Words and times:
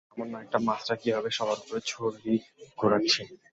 সামান্য 0.09 0.33
একটা 0.43 0.57
মাস্টার 0.67 0.95
কীভাবে 1.01 1.29
সবার 1.37 1.57
ওপর 1.59 1.77
ছড়ি 1.89 2.33
ঘোরাচ্ছে? 2.77 3.21